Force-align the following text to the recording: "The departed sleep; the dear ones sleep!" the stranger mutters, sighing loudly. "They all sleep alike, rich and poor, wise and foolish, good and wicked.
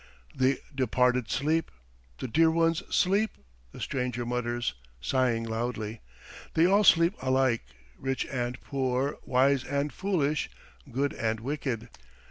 "The 0.33 0.59
departed 0.73 1.29
sleep; 1.29 1.69
the 2.17 2.27
dear 2.27 2.49
ones 2.49 2.81
sleep!" 2.89 3.37
the 3.71 3.79
stranger 3.79 4.25
mutters, 4.25 4.73
sighing 4.99 5.43
loudly. 5.43 6.01
"They 6.55 6.65
all 6.65 6.83
sleep 6.83 7.13
alike, 7.21 7.61
rich 7.99 8.25
and 8.25 8.59
poor, 8.61 9.19
wise 9.27 9.63
and 9.63 9.93
foolish, 9.93 10.49
good 10.91 11.13
and 11.13 11.39
wicked. 11.39 11.89